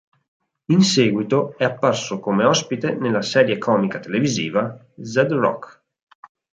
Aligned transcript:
In 0.65 0.81
seguito 0.81 1.55
è 1.59 1.63
apparso 1.63 2.19
come 2.19 2.43
ospite 2.43 2.95
nella 2.95 3.21
serie 3.21 3.59
comica 3.59 3.99
televisiva 3.99 4.83
"Z 4.99 5.27
Rock". 5.29 5.83